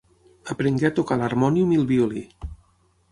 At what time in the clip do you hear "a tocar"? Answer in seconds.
0.89-1.17